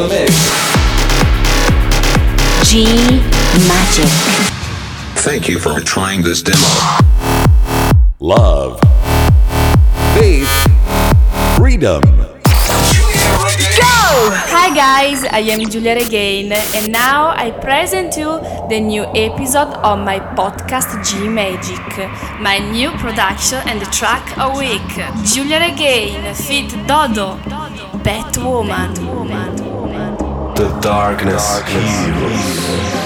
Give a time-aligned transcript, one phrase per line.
[0.00, 0.32] The mix.
[2.70, 2.84] G
[3.68, 4.10] Magic.
[5.22, 6.58] Thank you for trying this demo.
[8.20, 8.80] Love.
[10.14, 10.48] Faith.
[11.56, 12.02] Freedom.
[14.52, 19.98] Hi guys, I am Giulia Regain and now I present you the new episode of
[20.00, 21.80] my podcast G Magic,
[22.40, 24.90] my new production and track a week.
[25.24, 27.36] Giulia Regain, fit Dodo,
[28.02, 29.29] Batwoman.
[30.60, 32.99] The darkness heals.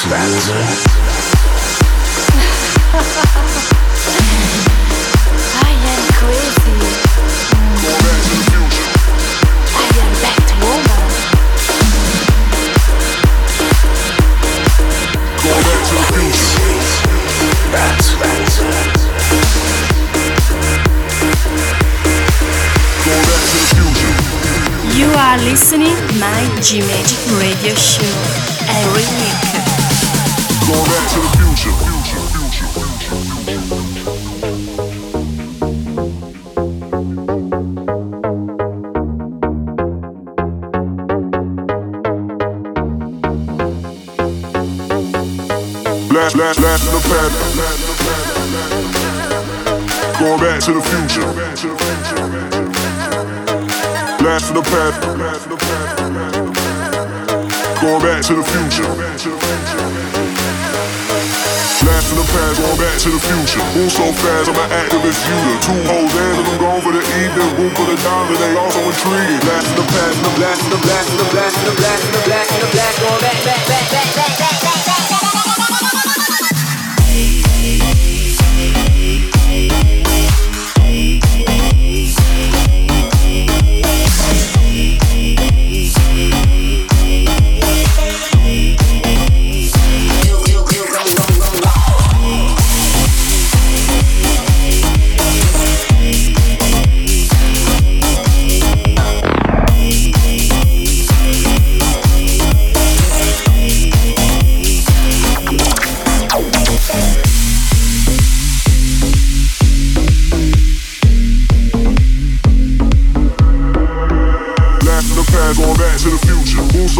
[24.96, 28.29] You are listening my G Magic Radio Show
[50.70, 51.26] to the future.
[54.22, 55.02] Blast from the past.
[57.80, 58.86] Going back to the future.
[61.82, 63.64] Blast from the past, going back to the future.
[63.74, 65.58] Move so fast, I'm an activist shooter.
[65.66, 67.50] Two holes in, and I'm going for the evening.
[67.58, 68.80] Room for the diamond, they all so.
[68.86, 72.66] Blast from the past, the blast, the blast, the blast, the blast, the blast, the
[72.70, 74.89] blast, going back.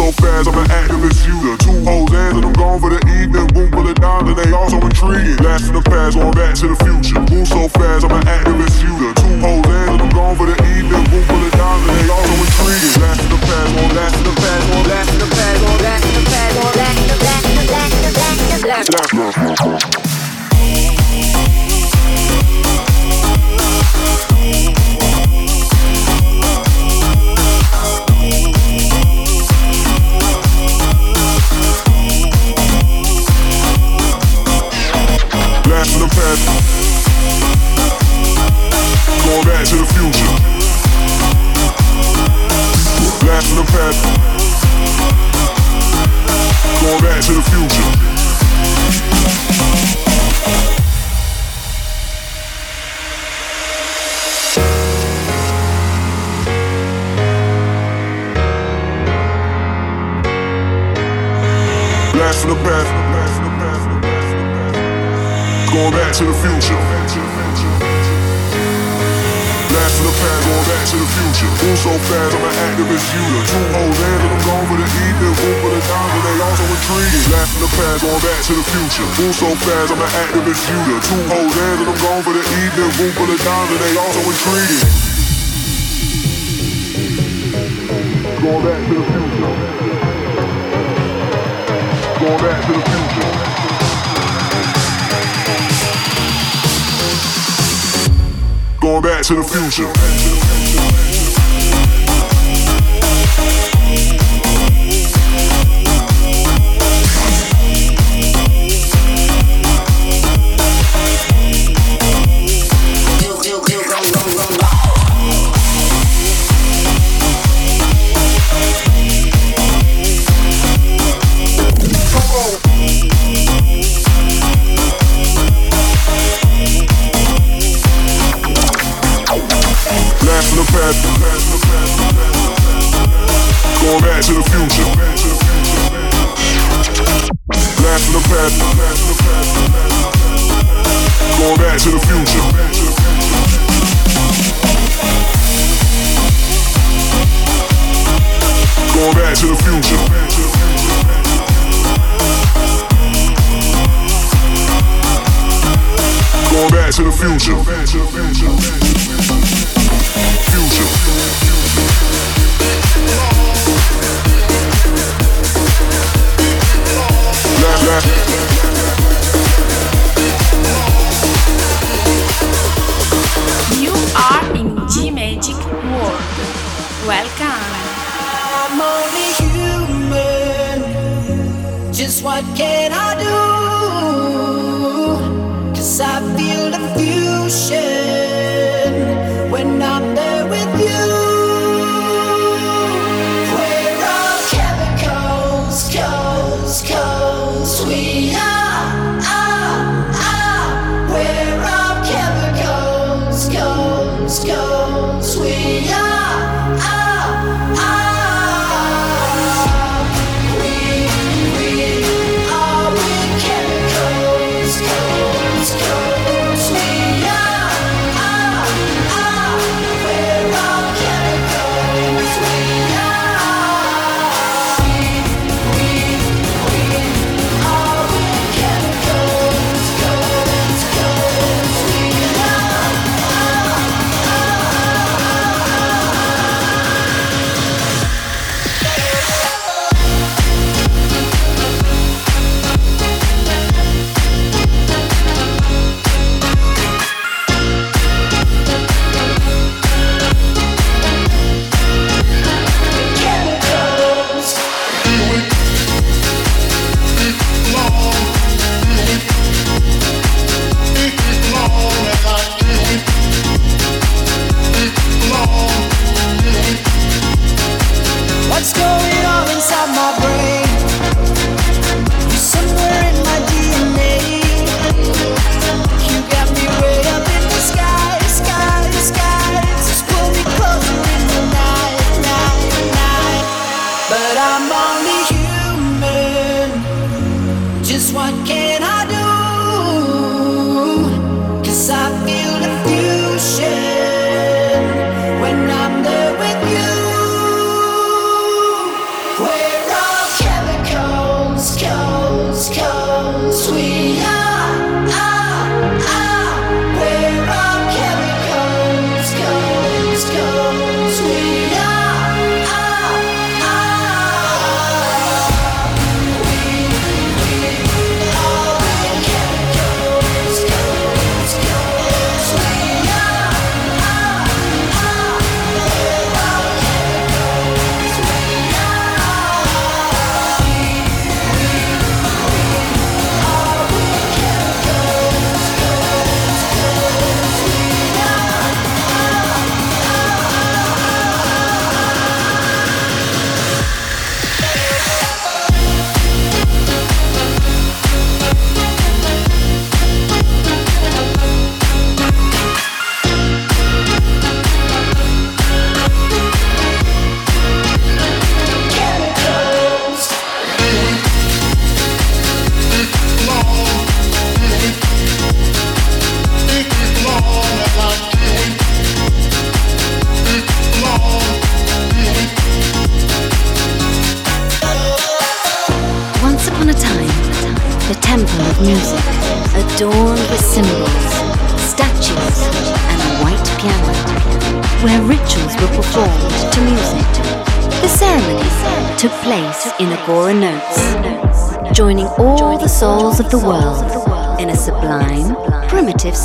[0.01, 1.55] So fast, I'm an activist shooter.
[1.61, 3.45] Two hoes and I'm gone for the evening.
[3.53, 5.37] Room full of diamonds, they also intriguing.
[5.45, 7.21] Last in the past, going back to the future.
[7.29, 9.13] Move so fast, I'm an activist shooter.
[9.21, 11.05] Two hoes and I'm gone for the evening.
[11.05, 12.97] Room full of diamonds, they also intriguing.
[12.97, 15.81] Last in the past, going last in the past, going last in the past, going
[15.85, 18.89] last in the past, going last in the past, going last in the past, last
[18.89, 20.10] in the past.
[36.31, 36.47] Past.
[39.25, 40.33] Going back to the future.
[43.21, 43.99] Blast in the past.
[46.81, 47.89] Going back to the future.
[62.13, 63.00] Blast in the past.
[65.71, 66.75] Going back to the future.
[69.71, 71.47] Blast in the past, going back to the future.
[71.63, 73.39] Move so fast, I'm an activist shooter.
[73.47, 75.31] Two hoes and I'm gone for the evening.
[75.31, 77.23] Room for the diamonds, they also intriguing.
[77.23, 79.07] Blast in the past, going back to the future.
[79.15, 80.99] Move so fast, I'm an activist shooter.
[81.07, 82.91] Two hoes and I'm gone for the evening.
[82.99, 84.83] Room for the diamonds, they also intriguing.
[88.43, 89.55] Going back to the future.
[92.19, 93.30] Going back to the future.
[99.01, 100.50] Back to the future.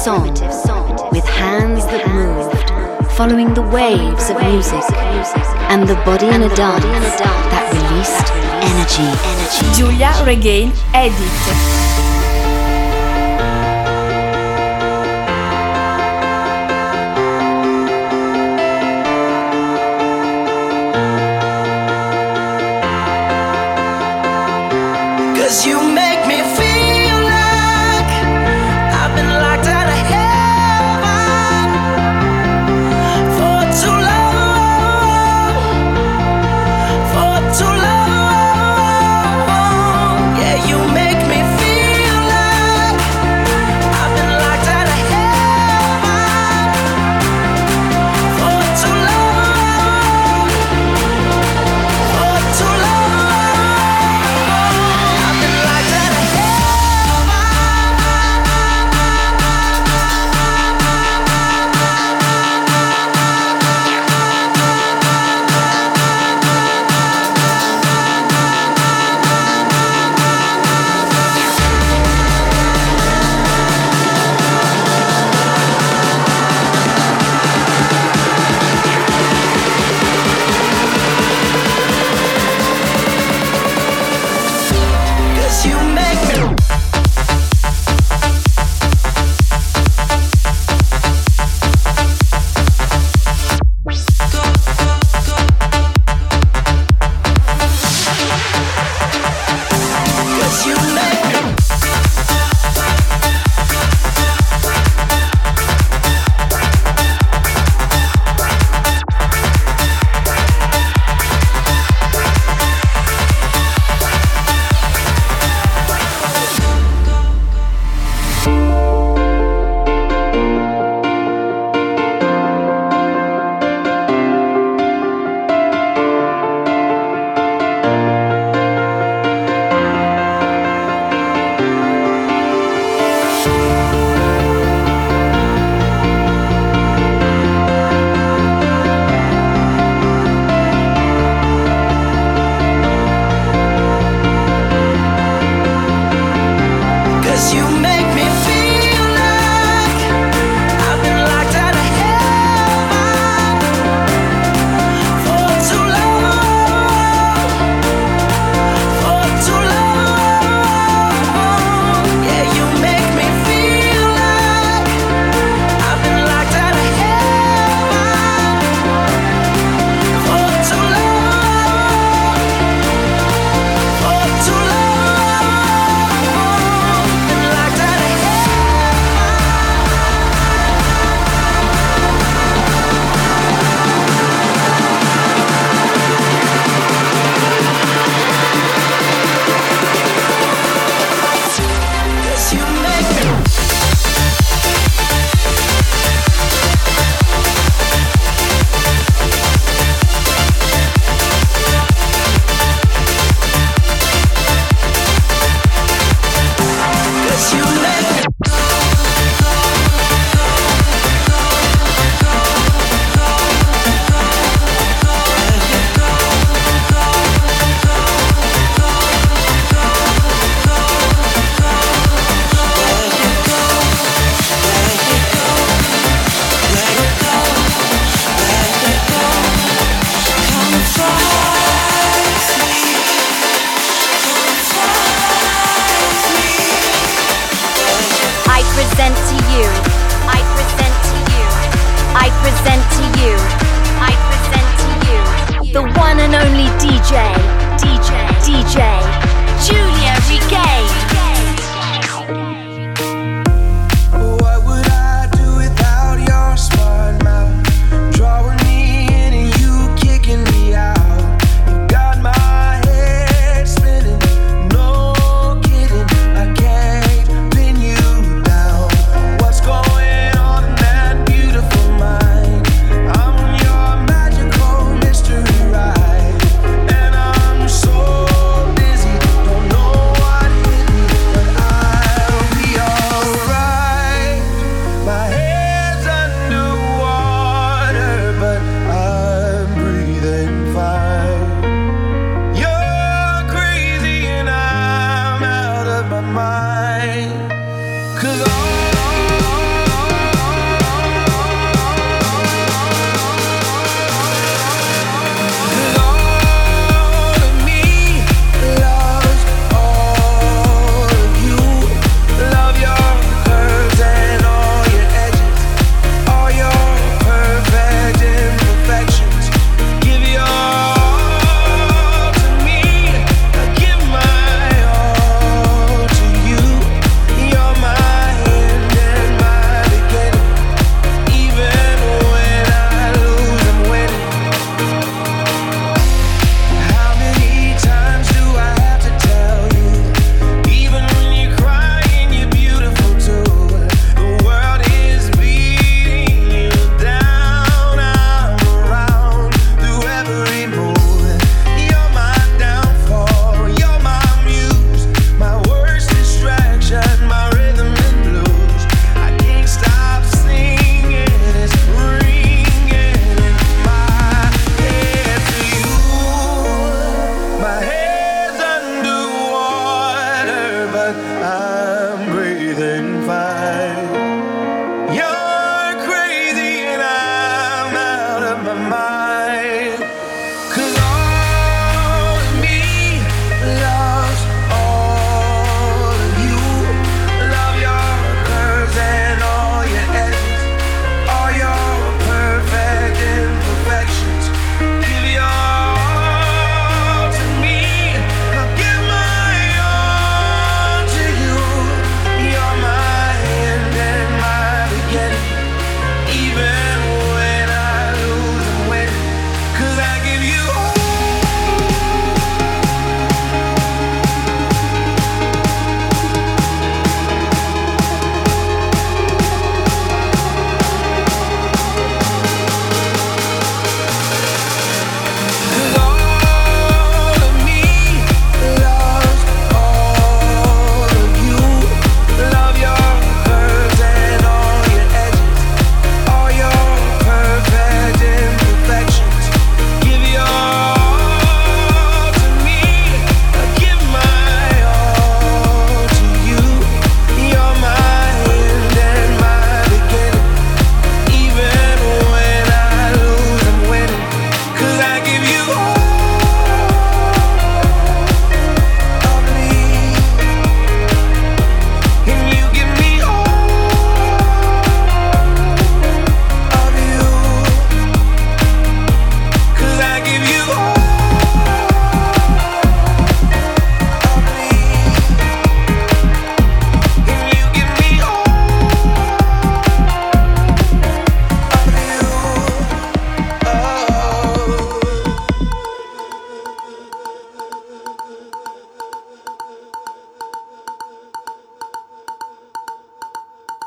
[0.07, 4.85] song with hands that moved, following the waves of music
[5.67, 6.85] and the body in a dance
[7.19, 8.31] that released
[8.63, 9.77] energy.
[9.77, 11.86] Giulia Regain Edit.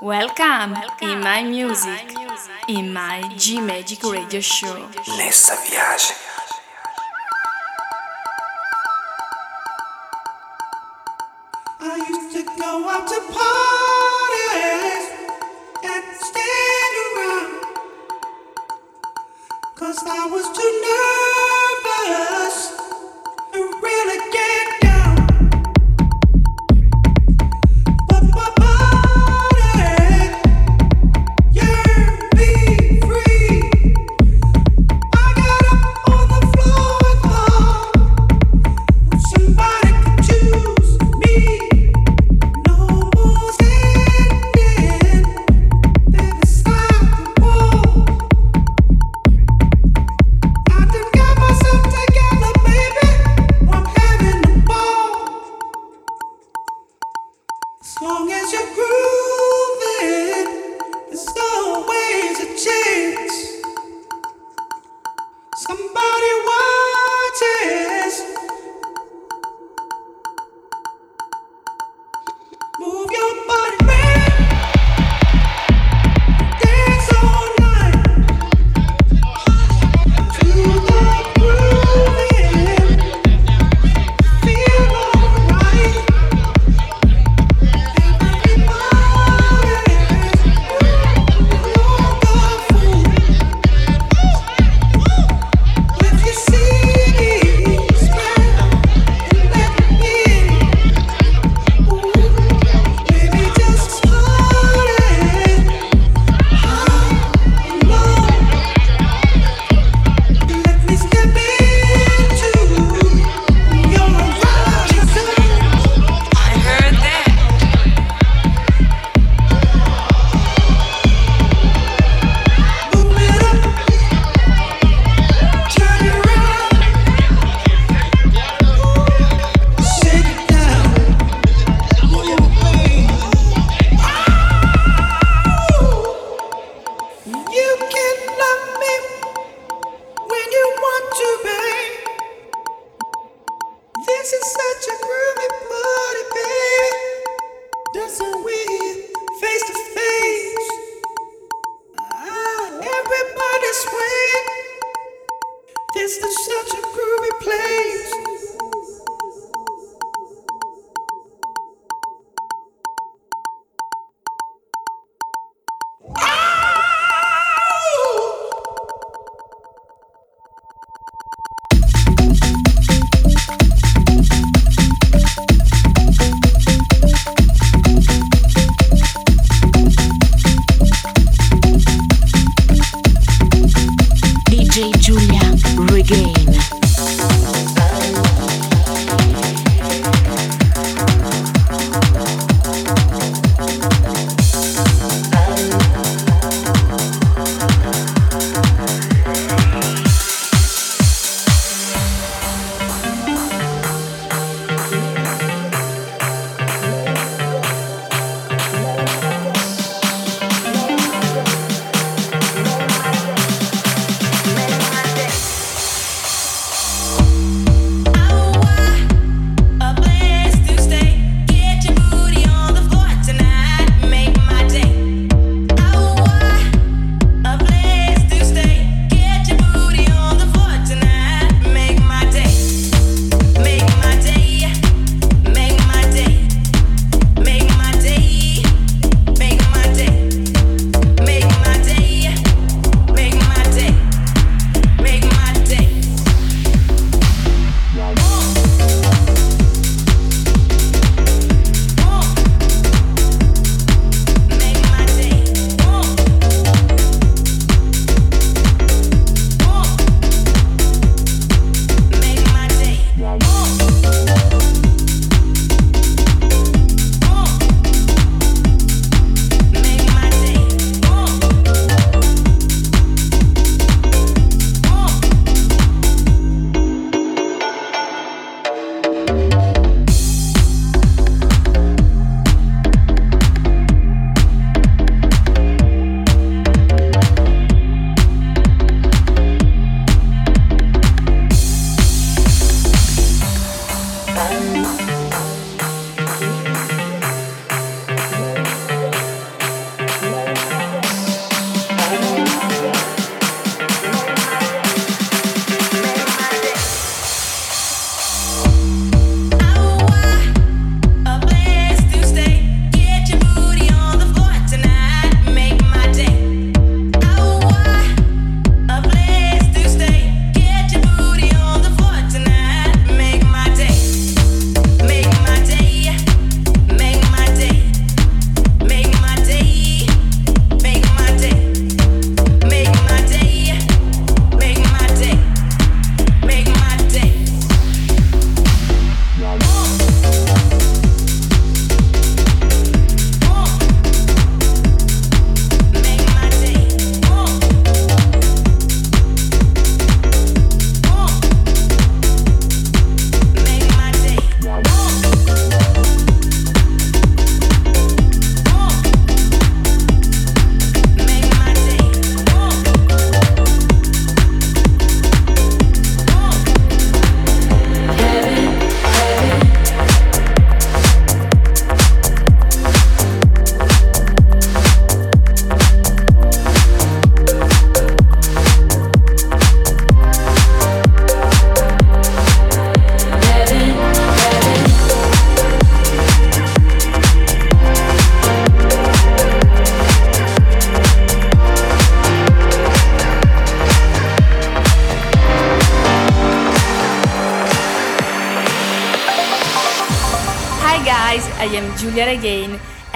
[0.02, 2.14] Welcome, Welcome in my music,
[2.70, 4.90] in my G-Magic Radio Show.
[5.18, 6.29] Nessa viagem.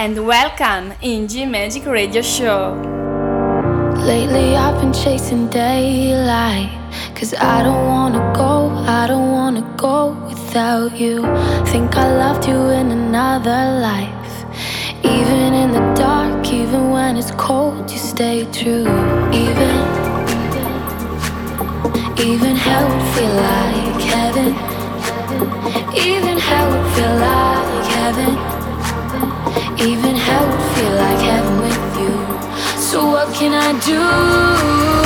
[0.04, 2.74] and welcome in G Magic Radio Show.
[4.04, 6.68] Lately I've been chasing daylight
[7.14, 8.68] cuz I don't want to go,
[9.00, 11.22] I don't want to go without you.
[11.72, 14.34] Think I loved you in another life.
[15.02, 18.86] Even in the dark, even when it's cold, you stay true.
[19.44, 19.74] Even
[22.30, 24.50] even hell would feel like heaven.
[26.08, 28.53] Even hell would feel like heaven.
[33.44, 35.03] can I do?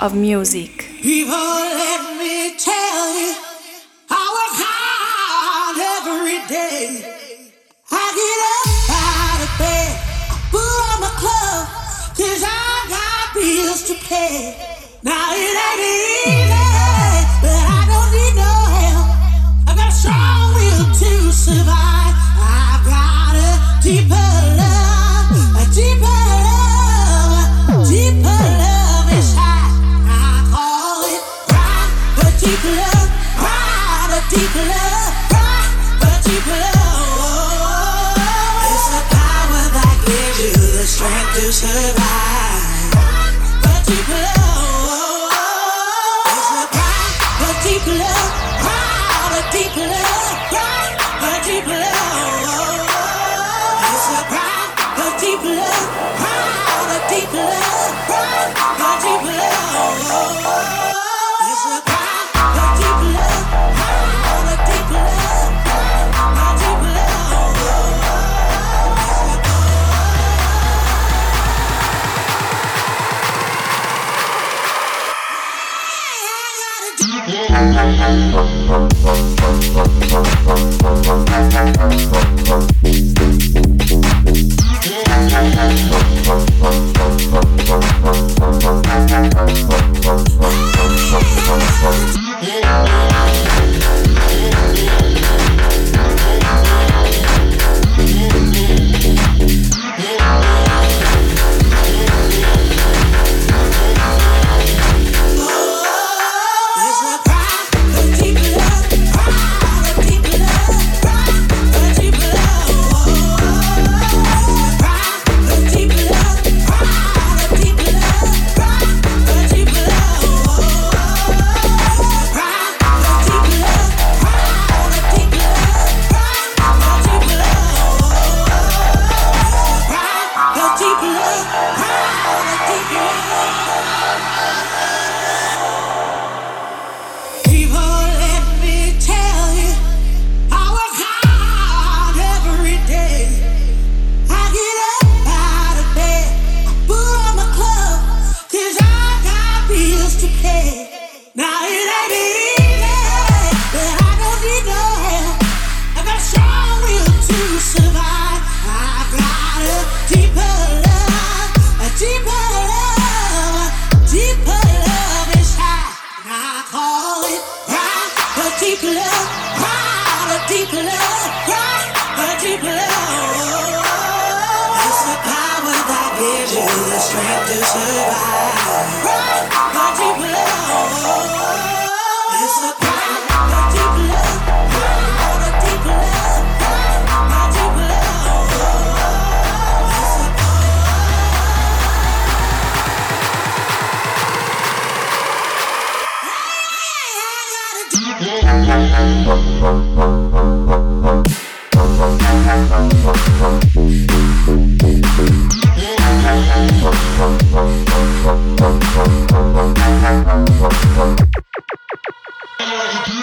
[0.00, 0.79] Of Music.
[77.62, 77.76] It's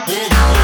[0.07, 0.57] Yeah.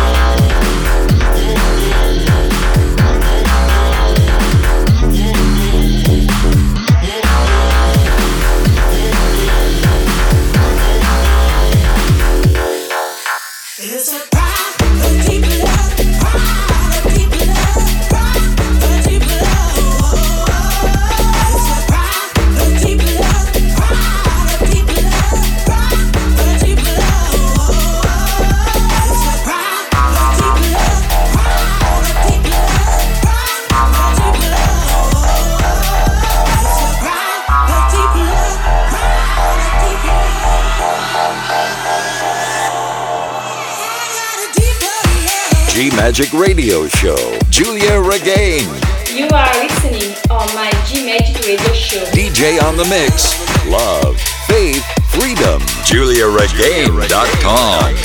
[46.13, 47.39] Magic Radio Show.
[47.49, 48.69] Giulia Regain.
[49.09, 52.05] You are listening on my G Magic Radio Show.
[52.13, 53.33] DJ on the mix.
[53.65, 55.59] Love, faith, freedom.
[55.89, 57.95] GiuliaRegain.com.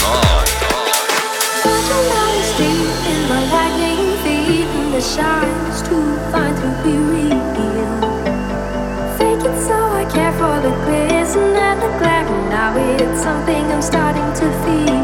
[4.99, 7.39] shines to find to be real.
[9.19, 12.25] Fake it so I care for the glisten and the glare.
[12.49, 14.98] Now it's something I'm starting to feel.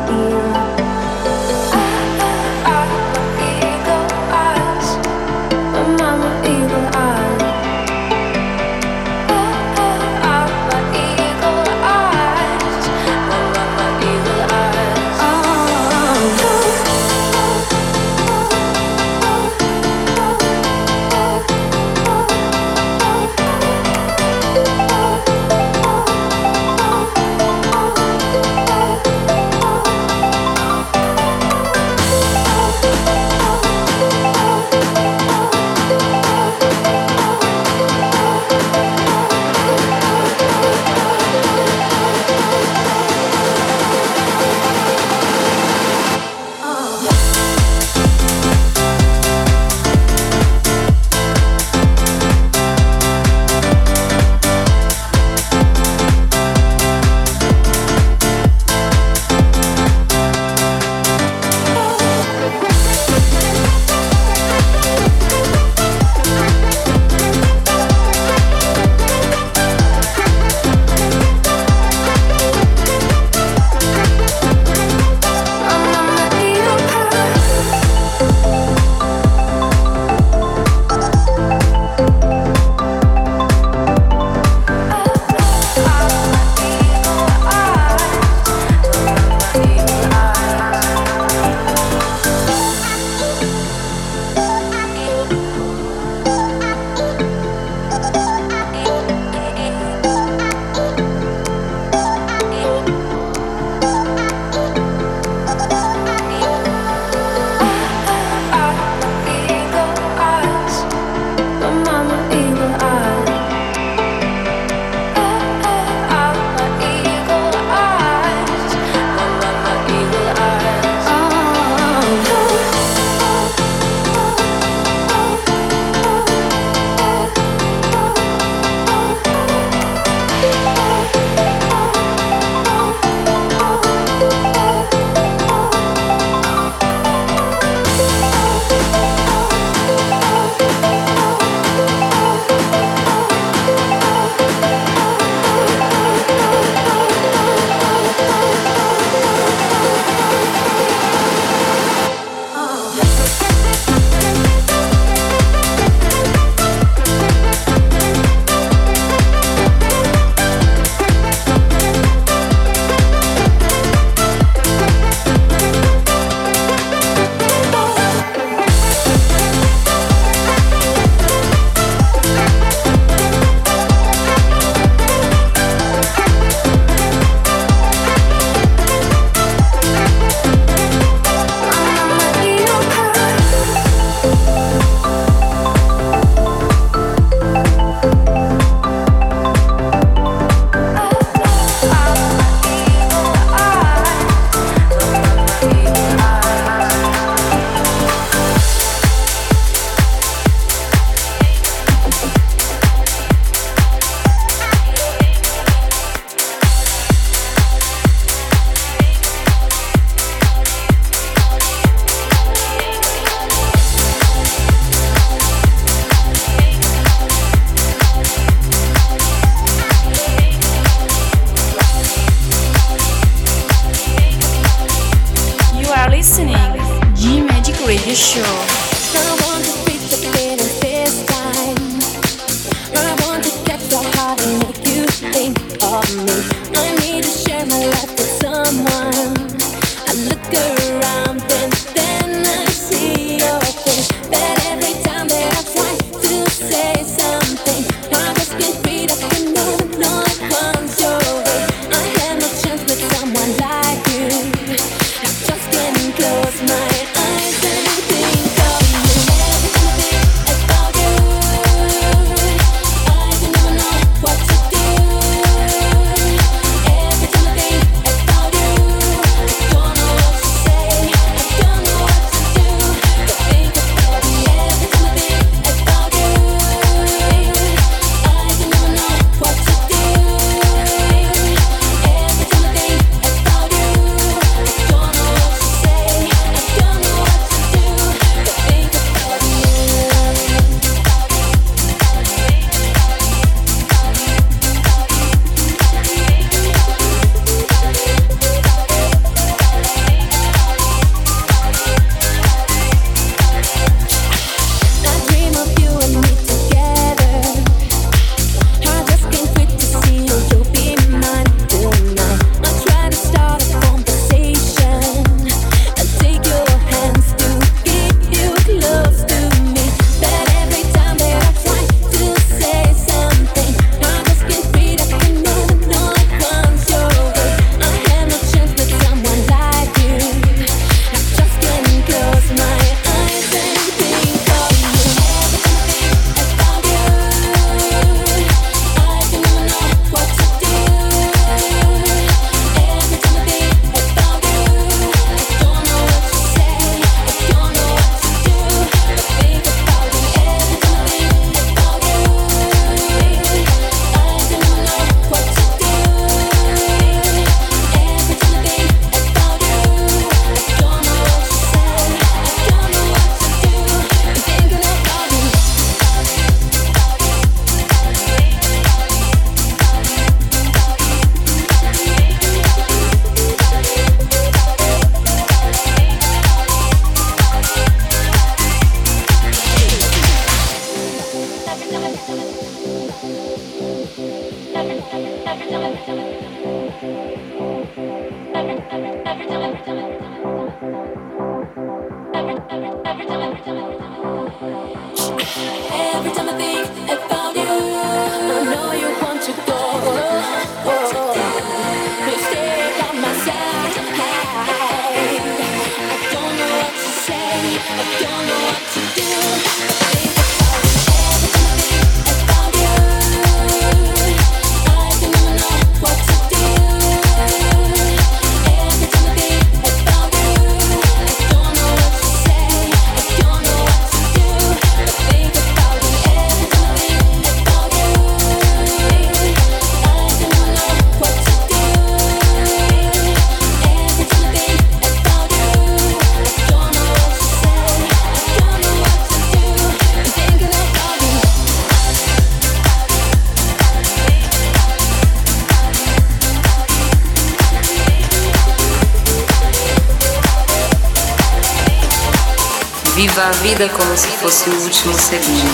[453.35, 455.69] Viva a vida como se fosse o último segundo.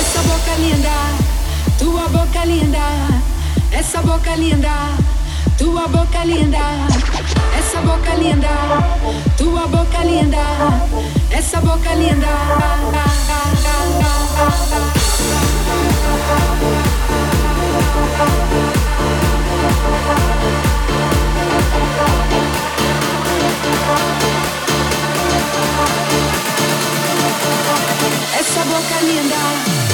[0.00, 0.90] Essa boca linda,
[1.78, 2.80] tua boca linda.
[3.70, 4.68] Essa boca linda,
[5.56, 6.58] tua boca linda.
[7.56, 8.48] Essa boca linda,
[9.36, 10.42] tua boca linda.
[11.30, 12.26] Essa boca linda.
[28.40, 29.89] Essa boca linda.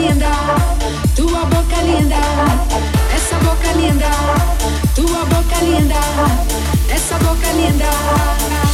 [0.00, 0.30] Linda,
[1.14, 2.16] tua boca linda,
[3.14, 4.10] essa boca linda,
[4.94, 6.00] tua boca linda,
[6.88, 8.69] essa boca linda.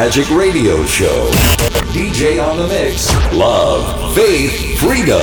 [0.00, 1.28] Magic Radio Show.
[1.92, 3.12] DJ on the mix.
[3.34, 5.20] Love, faith, freedom.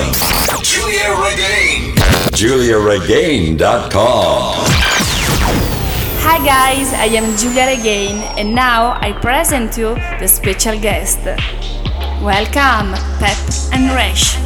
[0.61, 1.95] Giulia Regain.
[2.37, 4.53] GiuliaRegain.com.
[6.21, 11.25] Hi guys, I am Giulia Regain and now I present you the special guest.
[12.21, 13.35] Welcome, Pep
[13.73, 14.37] and Rash.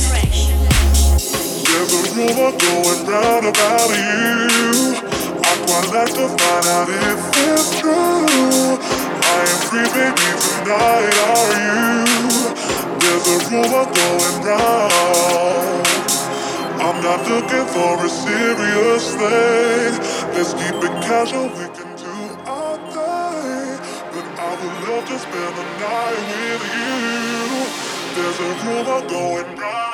[1.68, 4.48] There's a rumor going round about you.
[5.44, 9.11] I'd quite like to find out if it's true.
[9.32, 12.06] I am free, baby, tonight, are you?
[13.02, 15.88] There's a rumor going round.
[16.82, 19.94] I'm not looking for a serious thing.
[20.36, 22.16] Let's keep it casual, we can do
[22.46, 23.80] our thing.
[24.14, 26.96] But I would love to spend the night with you.
[28.16, 29.91] There's a rumor going round.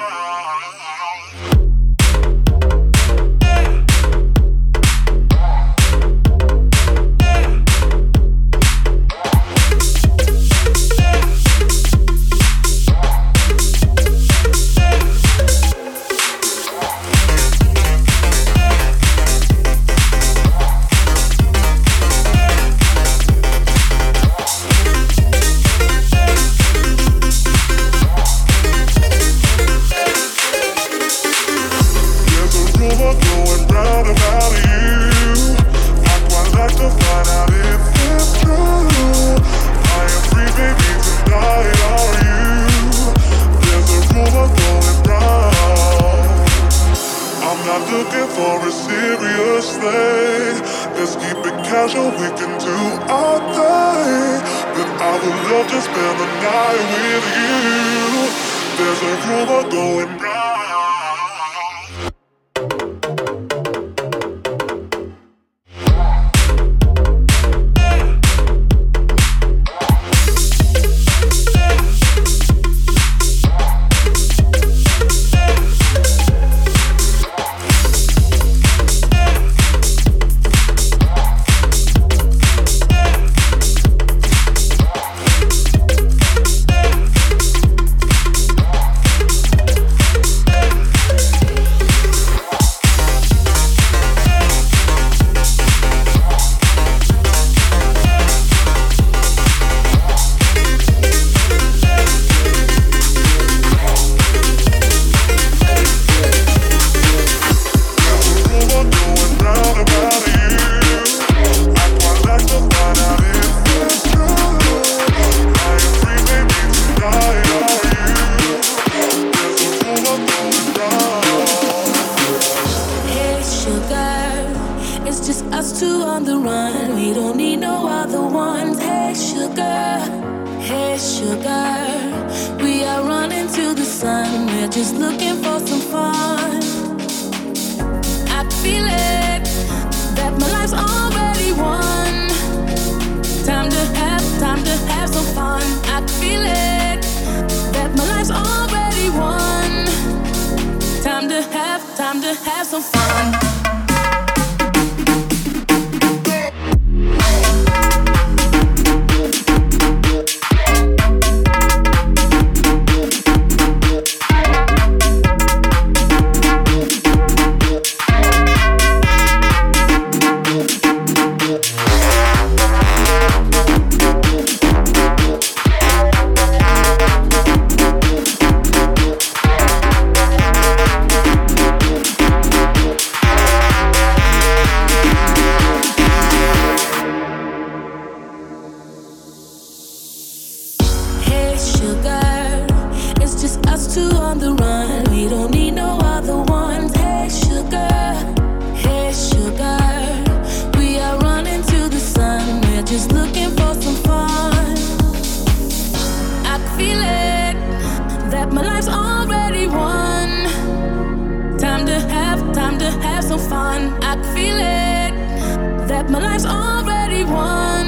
[216.20, 217.86] my life's already won.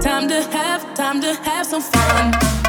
[0.00, 2.61] Time to have, time to have some fun.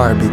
[0.00, 0.29] Heartbeat,